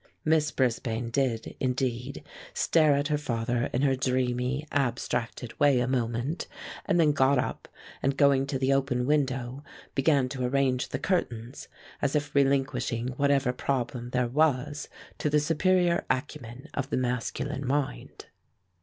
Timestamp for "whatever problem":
13.09-14.09